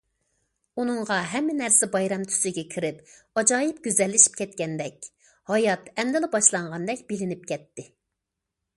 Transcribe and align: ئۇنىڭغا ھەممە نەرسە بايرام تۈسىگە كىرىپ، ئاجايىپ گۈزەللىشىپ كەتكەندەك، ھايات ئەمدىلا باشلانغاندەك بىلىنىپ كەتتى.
ئۇنىڭغا 0.83 1.17
ھەممە 1.33 1.55
نەرسە 1.57 1.89
بايرام 1.95 2.23
تۈسىگە 2.31 2.63
كىرىپ، 2.71 3.03
ئاجايىپ 3.41 3.83
گۈزەللىشىپ 3.89 4.41
كەتكەندەك، 4.41 5.09
ھايات 5.53 5.95
ئەمدىلا 5.97 6.35
باشلانغاندەك 6.37 7.09
بىلىنىپ 7.13 7.51
كەتتى. 7.53 7.91